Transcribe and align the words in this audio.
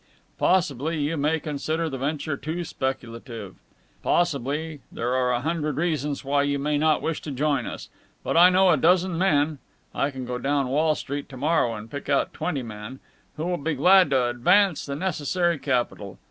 Possibly 0.39 0.99
you 0.99 1.15
may 1.15 1.39
consider 1.39 1.87
the 1.87 1.99
venture 1.99 2.35
too 2.35 2.63
speculative. 2.63 3.57
Possibly... 4.01 4.79
there 4.91 5.13
are 5.13 5.31
a 5.31 5.41
hundred 5.41 5.77
reasons 5.77 6.25
why 6.25 6.41
you 6.41 6.57
may 6.57 6.75
not 6.79 7.03
wish 7.03 7.21
to 7.21 7.29
join 7.29 7.67
us. 7.67 7.87
But 8.23 8.35
I 8.35 8.49
know 8.49 8.71
a 8.71 8.77
dozen 8.77 9.15
men 9.15 9.59
I 9.93 10.09
can 10.09 10.25
go 10.25 10.39
down 10.39 10.69
Wall 10.69 10.95
Street 10.95 11.29
to 11.29 11.37
morrow 11.37 11.75
and 11.75 11.91
pick 11.91 12.09
out 12.09 12.33
twenty 12.33 12.63
men 12.63 12.99
who 13.37 13.45
will 13.45 13.57
be 13.57 13.75
glad 13.75 14.09
to 14.09 14.25
advance 14.25 14.87
the 14.87 14.95
necessary 14.95 15.59
capital. 15.59 16.17